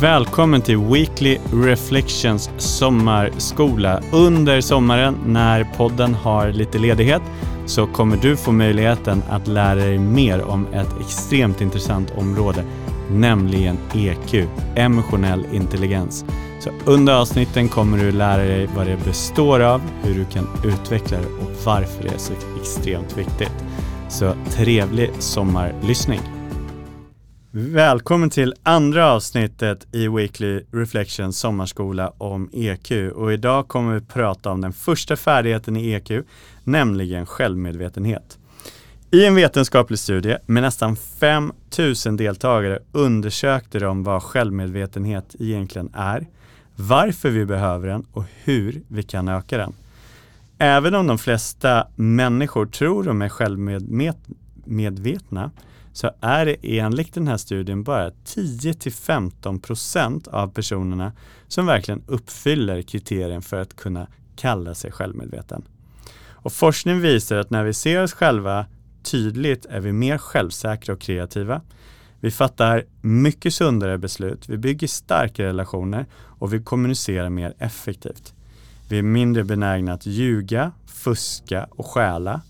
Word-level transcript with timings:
Välkommen 0.00 0.62
till 0.62 0.78
Weekly 0.78 1.38
Reflections 1.52 2.50
sommarskola. 2.58 4.02
Under 4.12 4.60
sommaren 4.60 5.16
när 5.26 5.64
podden 5.76 6.14
har 6.14 6.52
lite 6.52 6.78
ledighet 6.78 7.22
så 7.66 7.86
kommer 7.86 8.16
du 8.16 8.36
få 8.36 8.52
möjligheten 8.52 9.22
att 9.30 9.46
lära 9.46 9.74
dig 9.74 9.98
mer 9.98 10.42
om 10.42 10.66
ett 10.66 11.00
extremt 11.00 11.60
intressant 11.60 12.12
område, 12.16 12.64
nämligen 13.10 13.78
EQ, 13.94 14.48
emotionell 14.76 15.46
intelligens. 15.52 16.24
Så 16.60 16.70
under 16.84 17.14
avsnitten 17.20 17.68
kommer 17.68 17.98
du 17.98 18.12
lära 18.12 18.42
dig 18.42 18.68
vad 18.76 18.86
det 18.86 19.04
består 19.04 19.60
av, 19.60 19.82
hur 20.02 20.14
du 20.14 20.24
kan 20.24 20.48
utveckla 20.64 21.18
det 21.18 21.26
och 21.26 21.50
varför 21.64 22.02
det 22.02 22.14
är 22.14 22.18
så 22.18 22.32
extremt 22.60 23.18
viktigt. 23.18 23.64
Så 24.08 24.32
trevlig 24.50 25.10
sommarlyssning! 25.18 26.37
Välkommen 27.50 28.30
till 28.30 28.54
andra 28.62 29.12
avsnittet 29.12 29.86
i 29.92 30.08
Weekly 30.08 30.62
Reflections 30.72 31.38
sommarskola 31.38 32.12
om 32.18 32.50
EQ 32.52 32.92
och 33.14 33.32
idag 33.32 33.68
kommer 33.68 33.94
vi 33.94 34.00
prata 34.00 34.50
om 34.50 34.60
den 34.60 34.72
första 34.72 35.16
färdigheten 35.16 35.76
i 35.76 35.90
EQ, 35.90 36.10
nämligen 36.64 37.26
självmedvetenhet. 37.26 38.38
I 39.10 39.26
en 39.26 39.34
vetenskaplig 39.34 39.98
studie 39.98 40.36
med 40.46 40.62
nästan 40.62 40.96
5000 40.96 42.16
deltagare 42.16 42.78
undersökte 42.92 43.78
de 43.78 44.04
vad 44.04 44.22
självmedvetenhet 44.22 45.36
egentligen 45.38 45.90
är, 45.94 46.26
varför 46.76 47.30
vi 47.30 47.44
behöver 47.44 47.88
den 47.88 48.06
och 48.12 48.24
hur 48.44 48.82
vi 48.88 49.02
kan 49.02 49.28
öka 49.28 49.58
den. 49.58 49.72
Även 50.58 50.94
om 50.94 51.06
de 51.06 51.18
flesta 51.18 51.86
människor 51.96 52.66
tror 52.66 53.04
de 53.04 53.22
är 53.22 53.28
självmedvetna 53.28 55.50
så 55.98 56.10
är 56.20 56.46
det 56.46 56.78
enligt 56.78 57.14
den 57.14 57.28
här 57.28 57.36
studien 57.36 57.82
bara 57.82 58.10
10-15% 58.10 60.28
av 60.28 60.48
personerna 60.48 61.12
som 61.48 61.66
verkligen 61.66 62.02
uppfyller 62.06 62.82
kriterien 62.82 63.42
för 63.42 63.60
att 63.60 63.76
kunna 63.76 64.06
kalla 64.36 64.74
sig 64.74 64.92
självmedveten. 64.92 65.64
Och 66.30 66.52
forskning 66.52 67.00
visar 67.00 67.36
att 67.36 67.50
när 67.50 67.64
vi 67.64 67.74
ser 67.74 68.02
oss 68.02 68.12
själva 68.12 68.66
tydligt 69.02 69.66
är 69.66 69.80
vi 69.80 69.92
mer 69.92 70.18
självsäkra 70.18 70.94
och 70.94 71.00
kreativa. 71.00 71.62
Vi 72.20 72.30
fattar 72.30 72.84
mycket 73.00 73.54
sundare 73.54 73.98
beslut, 73.98 74.48
vi 74.48 74.58
bygger 74.58 74.86
starkare 74.86 75.48
relationer 75.48 76.06
och 76.14 76.52
vi 76.52 76.62
kommunicerar 76.62 77.30
mer 77.30 77.54
effektivt. 77.58 78.34
Vi 78.88 78.98
är 78.98 79.02
mindre 79.02 79.44
benägna 79.44 79.92
att 79.92 80.06
ljuga, 80.06 80.72
fuska 80.86 81.68
och 81.70 81.86
stjäla. 81.86 82.40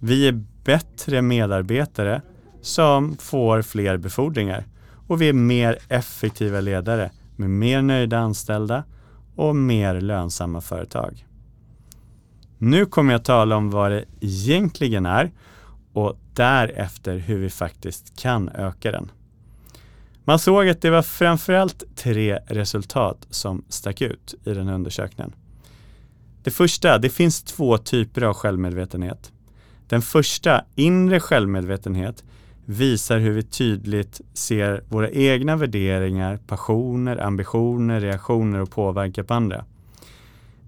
Vi 0.00 0.28
är 0.28 0.44
bättre 0.64 1.22
medarbetare 1.22 2.22
som 2.64 3.16
får 3.16 3.62
fler 3.62 3.96
befordringar. 3.96 4.64
Och 5.06 5.22
vi 5.22 5.28
är 5.28 5.32
mer 5.32 5.78
effektiva 5.88 6.60
ledare 6.60 7.10
med 7.36 7.50
mer 7.50 7.82
nöjda 7.82 8.18
anställda 8.18 8.84
och 9.36 9.56
mer 9.56 10.00
lönsamma 10.00 10.60
företag. 10.60 11.26
Nu 12.58 12.86
kommer 12.86 13.12
jag 13.12 13.24
tala 13.24 13.56
om 13.56 13.70
vad 13.70 13.90
det 13.90 14.04
egentligen 14.20 15.06
är 15.06 15.30
och 15.92 16.18
därefter 16.34 17.18
hur 17.18 17.38
vi 17.38 17.50
faktiskt 17.50 18.16
kan 18.16 18.48
öka 18.48 18.92
den. 18.92 19.10
Man 20.24 20.38
såg 20.38 20.68
att 20.68 20.82
det 20.82 20.90
var 20.90 21.02
framförallt 21.02 21.84
tre 21.96 22.38
resultat 22.46 23.26
som 23.30 23.64
stack 23.68 24.00
ut 24.00 24.34
i 24.44 24.54
den 24.54 24.68
här 24.68 24.74
undersökningen. 24.74 25.32
Det 26.42 26.50
första, 26.50 26.98
det 26.98 27.10
finns 27.10 27.42
två 27.42 27.78
typer 27.78 28.22
av 28.22 28.34
självmedvetenhet. 28.34 29.32
Den 29.88 30.02
första, 30.02 30.64
inre 30.74 31.20
självmedvetenhet, 31.20 32.24
visar 32.64 33.18
hur 33.18 33.30
vi 33.30 33.42
tydligt 33.42 34.20
ser 34.32 34.84
våra 34.88 35.10
egna 35.10 35.56
värderingar, 35.56 36.36
passioner, 36.36 37.16
ambitioner, 37.16 38.00
reaktioner 38.00 38.60
och 38.60 38.70
påverkan 38.70 39.24
på 39.24 39.34
andra. 39.34 39.64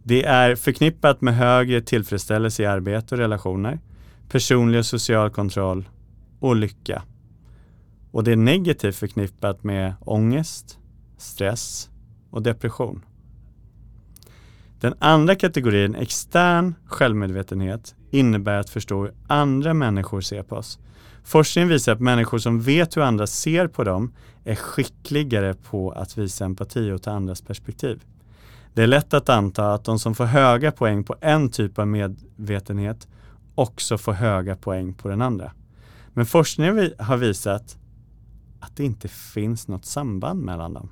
Det 0.03 0.25
är 0.25 0.55
förknippat 0.55 1.21
med 1.21 1.37
högre 1.37 1.81
tillfredsställelse 1.81 2.63
i 2.63 2.67
arbete 2.67 3.15
och 3.15 3.19
relationer, 3.19 3.79
personlig 4.29 4.79
och 4.79 4.87
social 4.87 5.31
kontroll 5.31 5.89
och 6.41 6.57
lycka. 6.57 7.03
Och 8.11 8.25
det 8.25 8.33
är 8.33 8.37
negativt 8.37 8.97
förknippat 8.97 9.65
med 9.65 9.95
ångest, 10.01 10.79
stress 11.19 11.91
och 12.31 12.43
depression. 12.43 13.03
Den 14.81 14.95
andra 14.99 15.35
kategorin, 15.35 15.95
extern 15.95 16.75
självmedvetenhet, 16.87 17.95
innebär 18.11 18.59
att 18.59 18.71
förstå 18.71 19.03
hur 19.03 19.15
andra 19.27 19.75
människor 19.75 20.21
ser 20.21 20.43
på 20.43 20.57
oss 20.57 20.79
Forskning 21.27 21.69
visar 21.69 21.93
att 21.93 22.01
människor 22.01 22.39
som 22.39 22.61
vet 22.61 22.97
hur 22.97 23.03
andra 23.03 23.27
ser 23.27 23.69
på 23.69 23.85
dem 23.85 24.13
är 24.45 24.55
skickligare 24.55 25.55
på 25.55 25.91
att 25.91 26.19
visa 26.19 26.45
empati 26.45 26.91
och 26.91 27.03
ta 27.03 27.11
andras 27.11 27.41
perspektiv. 27.41 28.05
Det 28.75 28.83
är 28.83 28.87
lätt 28.87 29.15
att 29.15 29.29
anta 29.29 29.75
att 29.75 29.85
de 29.85 29.99
som 29.99 30.15
får 30.15 30.25
höga 30.25 30.73
poäng 30.73 31.05
på 31.05 31.17
en 31.21 31.51
typ 31.51 31.79
av 31.79 31.89
medvetenhet 31.89 33.09
också 33.55 33.99
får 33.99 34.13
höga 34.13 34.57
poäng 34.57 34.95
på 34.95 35.09
den 35.09 35.23
andra. 35.23 35.53
Men 36.09 36.27
forskningen 36.27 36.93
har 36.99 37.17
visat 37.17 37.79
att 38.61 38.77
det 38.77 38.85
inte 38.85 39.09
finns 39.09 39.69
något 39.69 39.85
samband 39.85 40.43
mellan 40.43 40.75
dem. 40.75 40.89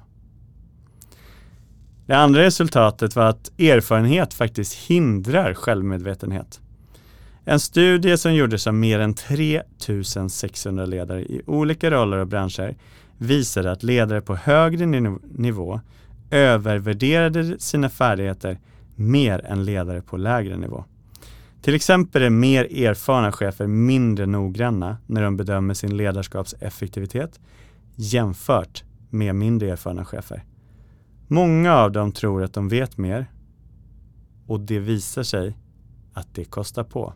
Det 2.07 2.17
andra 2.17 2.43
resultatet 2.43 3.17
var 3.17 3.25
att 3.25 3.61
erfarenhet 3.61 4.35
faktiskt 4.35 4.75
hindrar 4.75 5.55
självmedvetenhet. 5.55 6.61
En 7.45 7.61
studie 7.61 8.17
som 8.17 8.35
gjordes 8.35 8.67
av 8.67 8.75
mer 8.75 8.99
än 8.99 9.15
3600 9.15 10.87
ledare 10.87 11.23
i 11.23 11.43
olika 11.47 11.91
roller 11.91 12.19
och 12.19 12.27
branscher 12.27 12.77
visade 13.19 13.73
att 13.73 13.83
ledare 13.83 14.21
på 14.21 14.37
högre 14.37 14.87
nivå 15.23 15.81
övervärderade 16.31 17.59
sina 17.59 17.89
färdigheter 17.89 18.59
mer 18.95 19.45
än 19.45 19.65
ledare 19.65 20.03
på 20.03 20.17
lägre 20.17 20.57
nivå. 20.57 20.85
Till 21.63 21.75
exempel 21.75 22.23
är 22.23 22.31
mer 22.31 22.65
erfarna 22.65 23.33
chefer 23.33 23.67
mindre 23.67 24.27
noggranna 24.27 24.97
när 25.07 25.23
de 25.23 25.37
bedömer 25.37 25.75
sin 25.75 25.97
ledarskapseffektivitet 25.97 27.41
jämfört 27.95 28.85
med 29.11 29.35
mindre 29.35 29.71
erfarna 29.71 30.05
chefer. 30.05 30.45
Många 31.34 31.75
av 31.75 31.93
dem 31.93 32.12
tror 32.12 32.43
att 32.43 32.53
de 32.53 32.69
vet 32.69 32.99
mer 32.99 33.27
och 34.47 34.61
det 34.61 34.78
visar 34.78 35.22
sig 35.22 35.59
att 36.12 36.34
det 36.34 36.45
kostar 36.45 36.84
på. 36.84 37.15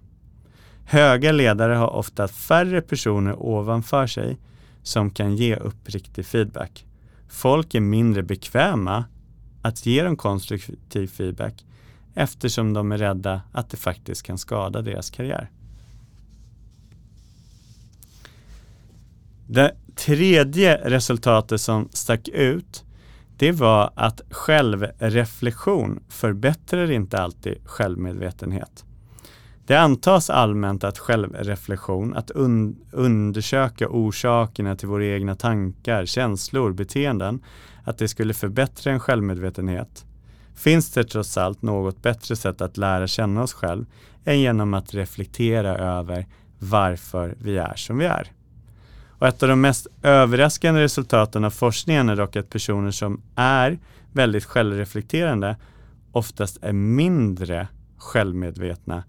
Höga 0.84 1.32
ledare 1.32 1.74
har 1.74 1.88
ofta 1.88 2.28
färre 2.28 2.80
personer 2.80 3.42
ovanför 3.42 4.06
sig 4.06 4.38
som 4.82 5.10
kan 5.10 5.36
ge 5.36 5.56
uppriktig 5.56 6.26
feedback. 6.26 6.86
Folk 7.28 7.74
är 7.74 7.80
mindre 7.80 8.22
bekväma 8.22 9.04
att 9.62 9.86
ge 9.86 10.02
dem 10.02 10.16
konstruktiv 10.16 11.06
feedback 11.06 11.64
eftersom 12.14 12.72
de 12.72 12.92
är 12.92 12.98
rädda 12.98 13.42
att 13.52 13.70
det 13.70 13.76
faktiskt 13.76 14.22
kan 14.22 14.38
skada 14.38 14.82
deras 14.82 15.10
karriär. 15.10 15.50
Det 19.46 19.76
tredje 19.94 20.76
resultatet 20.84 21.60
som 21.60 21.88
stack 21.92 22.28
ut 22.28 22.84
det 23.38 23.52
var 23.52 23.90
att 23.94 24.20
självreflektion 24.30 26.00
förbättrar 26.08 26.90
inte 26.90 27.18
alltid 27.18 27.58
självmedvetenhet. 27.64 28.84
Det 29.66 29.76
antas 29.76 30.30
allmänt 30.30 30.84
att 30.84 30.98
självreflektion, 30.98 32.14
att 32.14 32.30
un 32.30 32.76
undersöka 32.92 33.88
orsakerna 33.88 34.76
till 34.76 34.88
våra 34.88 35.06
egna 35.06 35.34
tankar, 35.34 36.06
känslor, 36.06 36.72
beteenden, 36.72 37.42
att 37.84 37.98
det 37.98 38.08
skulle 38.08 38.34
förbättra 38.34 38.92
en 38.92 39.00
självmedvetenhet. 39.00 40.04
Finns 40.54 40.92
det 40.92 41.04
trots 41.04 41.38
allt 41.38 41.62
något 41.62 42.02
bättre 42.02 42.36
sätt 42.36 42.60
att 42.60 42.76
lära 42.76 43.06
känna 43.06 43.42
oss 43.42 43.52
själv 43.52 43.86
än 44.24 44.40
genom 44.40 44.74
att 44.74 44.94
reflektera 44.94 45.78
över 45.78 46.26
varför 46.58 47.34
vi 47.38 47.56
är 47.58 47.74
som 47.74 47.98
vi 47.98 48.04
är? 48.04 48.32
Och 49.18 49.26
ett 49.26 49.42
av 49.42 49.48
de 49.48 49.60
mest 49.60 49.86
överraskande 50.02 50.80
resultaten 50.80 51.44
av 51.44 51.50
forskningen 51.50 52.08
är 52.08 52.16
dock 52.16 52.36
att 52.36 52.50
personer 52.50 52.90
som 52.90 53.22
är 53.34 53.78
väldigt 54.12 54.44
självreflekterande 54.44 55.56
oftast 56.12 56.58
är 56.62 56.72
mindre 56.72 57.68
självmedvetna 57.96 59.04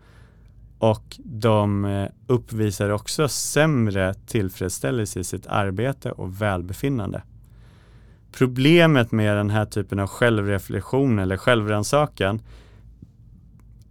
och 0.80 1.18
de 1.24 1.86
eh, 1.86 2.10
uppvisar 2.28 2.90
också 2.90 3.28
sämre 3.28 4.14
tillfredsställelse 4.14 5.20
i 5.20 5.24
sitt 5.24 5.48
arbete 5.48 6.12
och 6.12 6.42
välbefinnande. 6.42 7.24
Problemet 8.32 9.12
med 9.12 9.38
den 9.38 9.50
här 9.50 9.66
typen 9.66 10.00
av 10.00 10.08
självreflektion 10.08 11.20
eller 11.20 11.38
självrannsakan 11.38 12.42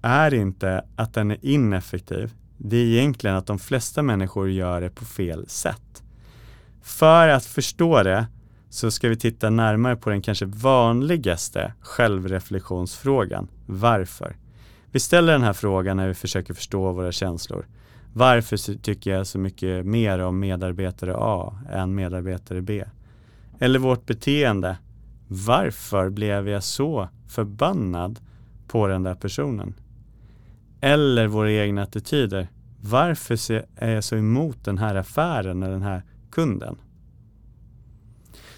är 0.02 0.34
inte 0.34 0.84
att 0.96 1.14
den 1.14 1.30
är 1.30 1.38
ineffektiv. 1.42 2.32
Det 2.56 2.76
är 2.76 2.86
egentligen 2.86 3.36
att 3.36 3.46
de 3.46 3.58
flesta 3.58 4.02
människor 4.02 4.50
gör 4.50 4.80
det 4.80 4.90
på 4.90 5.04
fel 5.04 5.48
sätt. 5.48 6.02
För 6.82 7.28
att 7.28 7.44
förstå 7.44 8.02
det 8.02 8.26
så 8.70 8.90
ska 8.90 9.08
vi 9.08 9.16
titta 9.16 9.50
närmare 9.50 9.96
på 9.96 10.10
den 10.10 10.22
kanske 10.22 10.46
vanligaste 10.46 11.72
självreflektionsfrågan. 11.80 13.48
Varför? 13.66 14.36
Vi 14.92 15.00
ställer 15.00 15.32
den 15.32 15.42
här 15.42 15.52
frågan 15.52 15.96
när 15.96 16.08
vi 16.08 16.14
försöker 16.14 16.54
förstå 16.54 16.92
våra 16.92 17.12
känslor. 17.12 17.66
Varför 18.12 18.78
tycker 18.78 19.10
jag 19.10 19.26
så 19.26 19.38
mycket 19.38 19.86
mer 19.86 20.18
om 20.18 20.40
medarbetare 20.40 21.14
A 21.16 21.58
än 21.70 21.94
medarbetare 21.94 22.60
B? 22.60 22.84
Eller 23.58 23.78
vårt 23.78 24.06
beteende. 24.06 24.76
varför 25.28 26.10
blev 26.10 26.48
jag 26.48 26.64
så 26.64 27.08
förbannad 27.28 28.20
på 28.68 28.86
den 28.86 29.02
där 29.02 29.14
personen? 29.14 29.74
Eller 30.80 31.26
våra 31.26 31.52
egna 31.52 31.82
attityder. 31.82 32.48
Varför 32.80 33.64
är 33.76 33.90
jag 33.90 34.04
så 34.04 34.16
emot 34.16 34.64
den 34.64 34.78
här 34.78 34.94
affären 34.94 35.62
eller 35.62 35.72
den 35.72 35.82
här 35.82 36.02
kunden? 36.30 36.76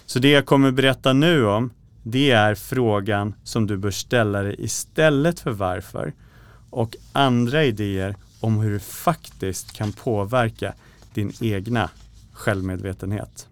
Så 0.05 0.19
det 0.19 0.31
jag 0.31 0.45
kommer 0.45 0.71
berätta 0.71 1.13
nu 1.13 1.45
om, 1.45 1.69
det 2.03 2.31
är 2.31 2.55
frågan 2.55 3.33
som 3.43 3.67
du 3.67 3.77
bör 3.77 3.91
ställa 3.91 4.41
dig 4.41 4.55
istället 4.59 5.39
för 5.39 5.51
varför 5.51 6.13
och 6.69 6.95
andra 7.13 7.63
idéer 7.63 8.15
om 8.39 8.59
hur 8.59 8.71
du 8.71 8.79
faktiskt 8.79 9.73
kan 9.73 9.91
påverka 9.91 10.73
din 11.13 11.33
egna 11.41 11.89
självmedvetenhet. 12.33 13.47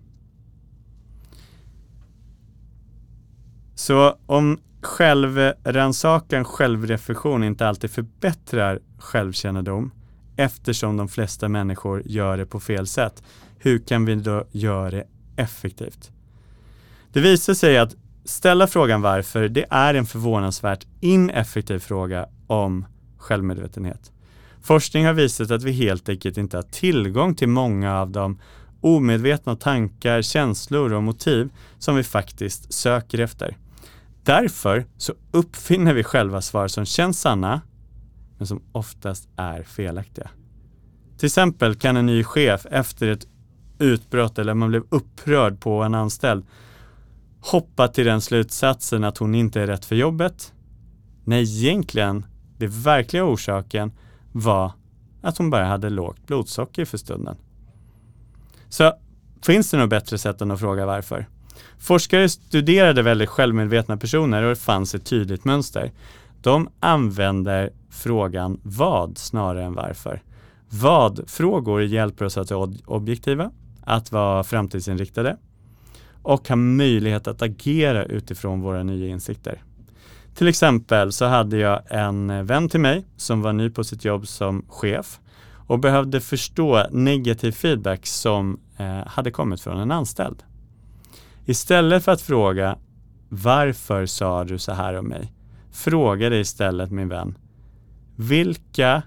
Så 3.75 4.17
om 4.25 4.59
självrannsakan, 4.81 6.45
självreflektion 6.45 7.43
inte 7.43 7.67
alltid 7.67 7.91
förbättrar 7.91 8.79
självkännedom 8.97 9.91
eftersom 10.35 10.97
de 10.97 11.07
flesta 11.07 11.49
människor 11.49 12.03
gör 12.05 12.37
det 12.37 12.45
på 12.45 12.59
fel 12.59 12.87
sätt, 12.87 13.23
hur 13.59 13.79
kan 13.79 14.05
vi 14.05 14.15
då 14.15 14.47
göra 14.51 14.91
det 14.91 15.07
effektivt? 15.35 16.11
Det 17.13 17.19
visar 17.19 17.53
sig 17.53 17.77
att 17.77 17.95
ställa 18.25 18.67
frågan 18.67 19.01
varför, 19.01 19.47
det 19.47 19.65
är 19.69 19.93
en 19.93 20.05
förvånansvärt 20.05 20.85
ineffektiv 20.99 21.79
fråga 21.79 22.29
om 22.47 22.85
självmedvetenhet. 23.17 24.11
Forskning 24.61 25.05
har 25.05 25.13
visat 25.13 25.51
att 25.51 25.63
vi 25.63 25.71
helt 25.71 26.09
enkelt 26.09 26.37
inte 26.37 26.57
har 26.57 26.63
tillgång 26.63 27.35
till 27.35 27.47
många 27.47 27.99
av 27.99 28.11
de 28.11 28.39
omedvetna 28.81 29.55
tankar, 29.55 30.21
känslor 30.21 30.93
och 30.93 31.03
motiv 31.03 31.49
som 31.79 31.95
vi 31.95 32.03
faktiskt 32.03 32.73
söker 32.73 33.19
efter. 33.19 33.57
Därför 34.23 34.85
så 34.97 35.13
uppfinner 35.31 35.93
vi 35.93 36.03
själva 36.03 36.41
svar 36.41 36.67
som 36.67 36.85
känns 36.85 37.21
sanna, 37.21 37.61
men 38.37 38.47
som 38.47 38.61
oftast 38.71 39.29
är 39.35 39.63
felaktiga. 39.63 40.29
Till 41.17 41.25
exempel 41.25 41.75
kan 41.75 41.97
en 41.97 42.05
ny 42.05 42.23
chef 42.23 42.65
efter 42.71 43.07
ett 43.07 43.27
utbrott 43.79 44.39
eller 44.39 44.53
man 44.53 44.69
blev 44.69 44.83
upprörd 44.89 45.59
på 45.59 45.83
en 45.83 45.95
anställd 45.95 46.45
hoppa 47.41 47.87
till 47.87 48.05
den 48.05 48.21
slutsatsen 48.21 49.03
att 49.03 49.17
hon 49.17 49.35
inte 49.35 49.61
är 49.61 49.67
rätt 49.67 49.85
för 49.85 49.95
jobbet. 49.95 50.53
Nej, 51.23 51.41
egentligen, 51.41 52.25
den 52.57 52.69
verkliga 52.69 53.25
orsaken 53.25 53.91
var 54.31 54.71
att 55.21 55.37
hon 55.37 55.49
bara 55.49 55.65
hade 55.65 55.89
lågt 55.89 56.27
blodsocker 56.27 56.85
för 56.85 56.97
stunden. 56.97 57.35
Så 58.69 58.93
finns 59.41 59.71
det 59.71 59.77
något 59.77 59.89
bättre 59.89 60.17
sätt 60.17 60.41
än 60.41 60.51
att 60.51 60.59
fråga 60.59 60.85
varför? 60.85 61.27
Forskare 61.79 62.29
studerade 62.29 63.01
väldigt 63.01 63.29
självmedvetna 63.29 63.97
personer 63.97 64.43
och 64.43 64.49
det 64.49 64.55
fanns 64.55 64.95
ett 64.95 65.05
tydligt 65.05 65.45
mönster. 65.45 65.91
De 66.41 66.69
använder 66.79 67.69
frågan 67.89 68.59
vad 68.63 69.17
snarare 69.17 69.63
än 69.63 69.73
varför. 69.73 70.23
Vad-frågor 70.69 71.83
hjälper 71.83 72.25
oss 72.25 72.37
att 72.37 72.51
vara 72.51 72.73
objektiva, 72.85 73.51
att 73.89 74.11
vara 74.11 74.43
framtidsinriktade 74.43 75.37
och 76.21 76.47
ha 76.47 76.55
möjlighet 76.55 77.27
att 77.27 77.41
agera 77.41 78.03
utifrån 78.03 78.61
våra 78.61 78.83
nya 78.83 79.07
insikter. 79.07 79.63
Till 80.35 80.47
exempel 80.47 81.11
så 81.11 81.25
hade 81.25 81.57
jag 81.57 81.81
en 81.89 82.45
vän 82.45 82.69
till 82.69 82.79
mig 82.79 83.05
som 83.17 83.41
var 83.41 83.53
ny 83.53 83.69
på 83.69 83.83
sitt 83.83 84.05
jobb 84.05 84.27
som 84.27 84.65
chef 84.69 85.19
och 85.67 85.79
behövde 85.79 86.21
förstå 86.21 86.85
negativ 86.91 87.51
feedback 87.51 88.05
som 88.05 88.59
eh, 88.77 89.07
hade 89.07 89.31
kommit 89.31 89.61
från 89.61 89.79
en 89.79 89.91
anställd. 89.91 90.43
Istället 91.45 92.03
för 92.03 92.11
att 92.11 92.21
fråga 92.21 92.77
varför 93.29 94.05
sa 94.05 94.43
du 94.43 94.57
så 94.57 94.71
här 94.71 94.93
om 94.93 95.07
mig? 95.07 95.33
Frågade 95.71 96.39
istället 96.39 96.91
min 96.91 97.09
vän 97.09 97.37
vilka 98.15 99.01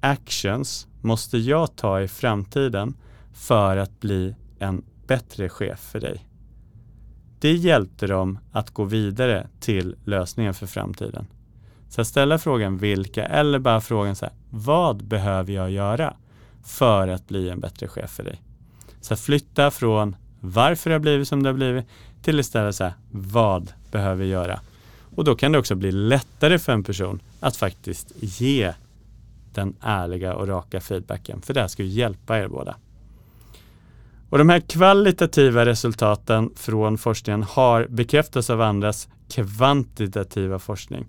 actions 0.00 0.86
måste 1.00 1.38
jag 1.38 1.76
ta 1.76 2.00
i 2.00 2.08
framtiden 2.08 2.94
för 3.36 3.76
att 3.76 4.00
bli 4.00 4.34
en 4.58 4.82
bättre 5.06 5.48
chef 5.48 5.80
för 5.80 6.00
dig? 6.00 6.26
Det 7.38 7.52
hjälpte 7.52 8.06
dem 8.06 8.38
att 8.52 8.70
gå 8.70 8.84
vidare 8.84 9.46
till 9.60 9.96
lösningen 10.04 10.54
för 10.54 10.66
framtiden. 10.66 11.26
Så 11.88 12.00
att 12.00 12.06
ställa 12.06 12.38
frågan 12.38 12.78
vilka 12.78 13.24
eller 13.26 13.58
bara 13.58 13.80
frågan 13.80 14.16
så 14.16 14.24
här, 14.24 14.34
vad 14.50 15.04
behöver 15.04 15.52
jag 15.52 15.70
göra 15.70 16.16
för 16.64 17.08
att 17.08 17.28
bli 17.28 17.50
en 17.50 17.60
bättre 17.60 17.88
chef 17.88 18.10
för 18.10 18.24
dig? 18.24 18.42
Så 19.00 19.14
att 19.14 19.20
flytta 19.20 19.70
från 19.70 20.16
varför 20.40 20.90
det 20.90 20.94
har 20.94 21.00
blivit 21.00 21.28
som 21.28 21.42
det 21.42 21.48
har 21.48 21.54
blivit 21.54 21.84
till 22.22 22.40
istället 22.40 22.76
så 22.76 22.84
här, 22.84 22.92
vad 23.10 23.72
behöver 23.90 24.24
jag 24.24 24.30
göra? 24.30 24.60
Och 25.16 25.24
då 25.24 25.34
kan 25.34 25.52
det 25.52 25.58
också 25.58 25.74
bli 25.74 25.92
lättare 25.92 26.58
för 26.58 26.72
en 26.72 26.84
person 26.84 27.22
att 27.40 27.56
faktiskt 27.56 28.12
ge 28.20 28.72
den 29.54 29.74
ärliga 29.80 30.34
och 30.34 30.48
raka 30.48 30.80
feedbacken. 30.80 31.42
För 31.42 31.54
det 31.54 31.60
här 31.60 31.68
ska 31.68 31.82
ju 31.82 31.88
hjälpa 31.88 32.38
er 32.38 32.48
båda. 32.48 32.76
Och 34.30 34.38
de 34.38 34.48
här 34.48 34.60
kvalitativa 34.60 35.66
resultaten 35.66 36.50
från 36.56 36.98
forskningen 36.98 37.42
har 37.42 37.86
bekräftats 37.90 38.50
av 38.50 38.60
andras 38.60 39.08
kvantitativa 39.28 40.58
forskning. 40.58 41.06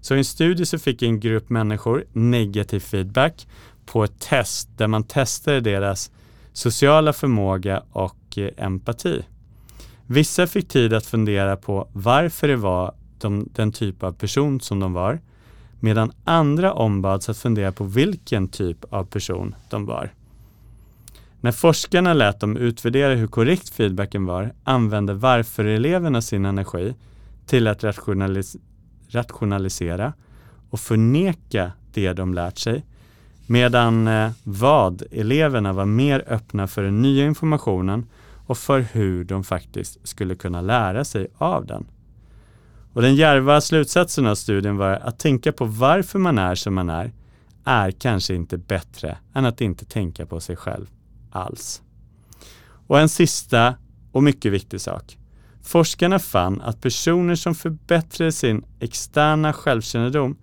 Så 0.00 0.14
i 0.14 0.18
en 0.18 0.24
studie 0.24 0.66
så 0.66 0.78
fick 0.78 1.02
en 1.02 1.20
grupp 1.20 1.50
människor 1.50 2.04
negativ 2.12 2.80
feedback 2.80 3.46
på 3.86 4.04
ett 4.04 4.20
test 4.20 4.68
där 4.76 4.86
man 4.86 5.04
testade 5.04 5.60
deras 5.60 6.10
sociala 6.52 7.12
förmåga 7.12 7.82
och 7.92 8.38
eh, 8.38 8.50
empati. 8.56 9.22
Vissa 10.06 10.46
fick 10.46 10.68
tid 10.68 10.92
att 10.92 11.06
fundera 11.06 11.56
på 11.56 11.88
varför 11.92 12.48
det 12.48 12.56
var 12.56 12.94
de, 13.18 13.48
den 13.54 13.72
typ 13.72 14.02
av 14.02 14.12
person 14.12 14.60
som 14.60 14.80
de 14.80 14.92
var, 14.92 15.20
medan 15.80 16.12
andra 16.24 16.72
ombads 16.72 17.28
att 17.28 17.38
fundera 17.38 17.72
på 17.72 17.84
vilken 17.84 18.48
typ 18.48 18.84
av 18.90 19.04
person 19.04 19.54
de 19.70 19.86
var. 19.86 20.12
När 21.40 21.52
forskarna 21.52 22.14
lät 22.14 22.40
dem 22.40 22.56
utvärdera 22.56 23.14
hur 23.14 23.26
korrekt 23.26 23.68
feedbacken 23.68 24.26
var 24.26 24.52
använde 24.64 25.14
varför-eleverna 25.14 26.22
sin 26.22 26.44
energi 26.44 26.94
till 27.46 27.66
att 27.66 27.84
rationalis 27.84 28.56
rationalisera 29.08 30.12
och 30.70 30.80
förneka 30.80 31.72
det 31.92 32.12
de 32.12 32.34
lärt 32.34 32.58
sig 32.58 32.84
medan 33.46 34.08
eh, 34.08 34.30
vad-eleverna 34.42 35.72
var 35.72 35.84
mer 35.84 36.24
öppna 36.26 36.66
för 36.66 36.82
den 36.82 37.02
nya 37.02 37.24
informationen 37.24 38.06
och 38.46 38.58
för 38.58 38.80
hur 38.80 39.24
de 39.24 39.44
faktiskt 39.44 40.08
skulle 40.08 40.34
kunna 40.34 40.60
lära 40.60 41.04
sig 41.04 41.26
av 41.38 41.66
den. 41.66 41.86
Och 42.92 43.02
den 43.02 43.14
järva 43.14 43.60
slutsatsen 43.60 44.26
av 44.26 44.34
studien 44.34 44.76
var 44.76 44.90
att 44.90 45.18
tänka 45.18 45.52
på 45.52 45.64
varför 45.64 46.18
man 46.18 46.38
är 46.38 46.54
som 46.54 46.74
man 46.74 46.90
är 46.90 47.12
är 47.64 47.90
kanske 47.90 48.34
inte 48.34 48.58
bättre 48.58 49.18
än 49.34 49.44
att 49.44 49.60
inte 49.60 49.84
tänka 49.84 50.26
på 50.26 50.40
sig 50.40 50.56
själv 50.56 50.86
alls. 51.36 51.82
Och 52.86 53.00
en 53.00 53.08
sista 53.08 53.74
och 54.12 54.22
mycket 54.22 54.52
viktig 54.52 54.80
sak. 54.80 55.18
Forskarna 55.62 56.18
fann 56.18 56.60
att 56.60 56.80
personer 56.80 57.34
som 57.34 57.54
förbättrade 57.54 58.32
sin 58.32 58.64
externa 58.80 59.52
självkännedom 59.52 60.36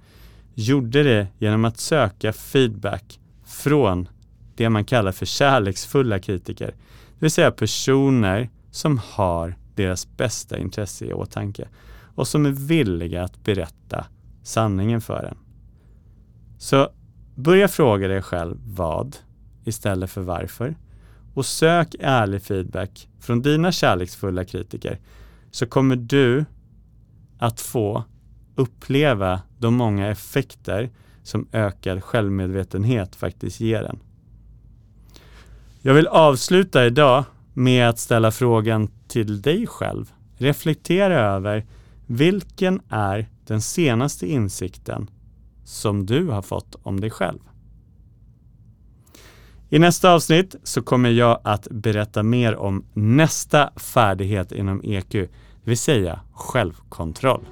gjorde 0.54 1.04
det 1.04 1.28
genom 1.38 1.66
att 1.66 1.78
söka 1.78 2.34
feedback 2.34 3.20
från 3.46 4.08
det 4.56 4.70
man 4.70 4.86
kallar 4.86 5.12
för 5.12 5.26
kärleksfulla 5.26 6.20
kritiker. 6.20 6.68
Det 6.68 7.20
vill 7.20 7.32
säga 7.32 7.52
personer 7.52 8.50
som 8.72 8.98
har 9.12 9.56
deras 9.76 10.18
bästa 10.18 10.58
intresse 10.58 11.06
i 11.06 11.14
åtanke 11.14 11.68
och 12.16 12.28
som 12.28 12.46
är 12.46 12.50
villiga 12.52 13.24
att 13.24 13.44
berätta 13.44 14.06
sanningen 14.44 15.02
för 15.02 15.24
en. 15.24 15.38
Så 16.58 16.90
börja 17.36 17.68
fråga 17.68 18.08
dig 18.08 18.22
själv 18.22 18.58
vad 18.66 19.18
istället 19.64 20.12
för 20.12 20.22
varför 20.22 20.76
och 21.34 21.46
sök 21.46 21.96
ärlig 22.00 22.42
feedback 22.42 23.10
från 23.20 23.42
dina 23.42 23.72
kärleksfulla 23.72 24.46
kritiker 24.46 25.00
så 25.52 25.66
kommer 25.66 25.96
du 25.96 26.46
att 27.40 27.62
få 27.62 28.04
uppleva 28.56 29.42
de 29.58 29.76
många 29.76 30.08
effekter 30.08 30.90
som 31.24 31.48
ökad 31.52 32.04
självmedvetenhet 32.04 33.16
faktiskt 33.16 33.60
ger 33.60 33.84
en. 33.84 34.00
Jag 35.82 35.94
vill 35.94 36.08
avsluta 36.08 36.86
idag 36.86 37.24
med 37.54 37.90
att 37.90 38.00
ställa 38.00 38.32
frågan 38.32 38.90
till 39.08 39.42
dig 39.42 39.68
själv. 39.68 40.14
Reflektera 40.38 41.20
över 41.20 41.66
vilken 42.08 42.82
är 42.90 43.30
den 43.46 43.62
senaste 43.62 44.28
insikten 44.28 45.10
som 45.64 46.06
du 46.06 46.28
har 46.28 46.42
fått 46.42 46.76
om 46.84 47.00
dig 47.00 47.10
själv? 47.10 47.40
I 49.74 49.80
nästa 49.80 50.14
avsnitt 50.14 50.56
så 50.64 50.82
kommer 50.82 51.10
jag 51.10 51.40
att 51.44 51.68
berätta 51.72 52.24
mer 52.24 52.56
om 52.56 52.86
nästa 52.94 53.70
färdighet 53.76 54.52
inom 54.52 54.82
EQ, 54.84 55.10
det 55.12 55.30
vill 55.64 55.78
säga 55.78 56.20
självkontroll. 56.34 57.46